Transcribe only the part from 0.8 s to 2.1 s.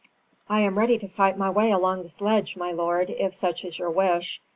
to fight my way along